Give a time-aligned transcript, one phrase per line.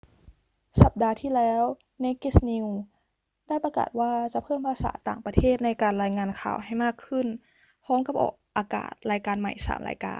[0.81, 1.63] สัปดาห์ที่แล้ว
[2.03, 2.75] naked news
[3.47, 7.27] ได้ประกาศว่าจะเพิ่มภาษาต่างประเทศในการรายงานข่าวให้มากขึ้น
[7.83, 10.09] พร้อมกับออกอากาศรายการใหม่ 3 รายการ